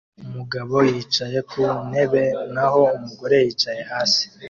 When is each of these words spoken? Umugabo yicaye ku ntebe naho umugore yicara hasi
Umugabo 0.25 0.75
yicaye 0.91 1.39
ku 1.49 1.61
ntebe 1.89 2.23
naho 2.53 2.81
umugore 2.97 3.35
yicara 3.43 3.81
hasi 3.91 4.23